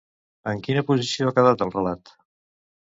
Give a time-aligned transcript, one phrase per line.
[0.51, 2.17] En quina posició ha quedat el relat?